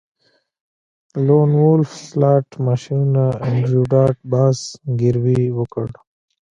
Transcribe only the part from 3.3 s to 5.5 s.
انډریو ډاټ باس زګیروی